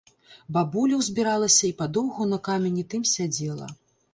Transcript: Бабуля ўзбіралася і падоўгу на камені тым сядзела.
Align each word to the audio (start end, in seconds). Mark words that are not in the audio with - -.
Бабуля 0.55 0.95
ўзбіралася 1.01 1.63
і 1.67 1.71
падоўгу 1.81 2.27
на 2.33 2.41
камені 2.49 2.89
тым 2.95 3.07
сядзела. 3.15 3.71